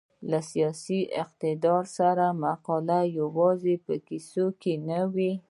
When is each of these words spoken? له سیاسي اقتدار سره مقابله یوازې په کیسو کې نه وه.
له 0.29 0.39
سیاسي 0.51 0.99
اقتدار 1.23 1.83
سره 1.97 2.25
مقابله 2.43 2.99
یوازې 3.19 3.75
په 3.85 3.93
کیسو 4.07 4.45
کې 4.61 4.73
نه 4.89 4.99
وه. 5.13 5.31